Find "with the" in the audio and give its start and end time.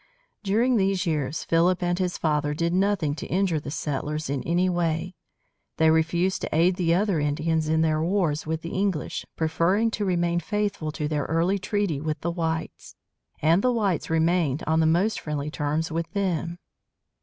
8.47-8.71, 12.01-12.31